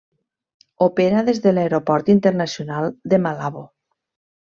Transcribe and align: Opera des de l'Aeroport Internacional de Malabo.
Opera 0.85 1.21
des 1.29 1.43
de 1.45 1.55
l'Aeroport 1.57 2.13
Internacional 2.17 2.93
de 3.15 3.25
Malabo. 3.29 3.69